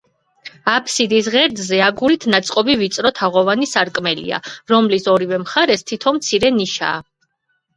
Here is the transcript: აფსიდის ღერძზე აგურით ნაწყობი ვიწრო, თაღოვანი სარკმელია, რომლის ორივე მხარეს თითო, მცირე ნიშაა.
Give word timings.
აფსიდის 0.75 1.27
ღერძზე 1.35 1.81
აგურით 1.87 2.25
ნაწყობი 2.35 2.77
ვიწრო, 2.79 3.11
თაღოვანი 3.19 3.69
სარკმელია, 3.75 4.41
რომლის 4.73 5.07
ორივე 5.17 5.41
მხარეს 5.45 5.87
თითო, 5.93 6.17
მცირე 6.19 6.53
ნიშაა. 6.57 7.07